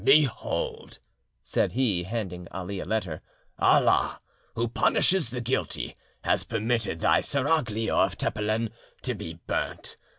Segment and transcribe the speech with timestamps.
[0.03, 0.97] "Behold!"
[1.43, 3.21] said he, handing Ali a letter,
[3.59, 4.19] "Allah,
[4.55, 8.71] who punishes the guilty, has permitted thy seraglio of Tepelen
[9.03, 9.97] to be burnt.